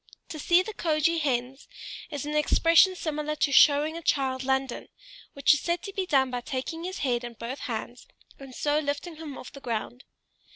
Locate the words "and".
8.39-8.55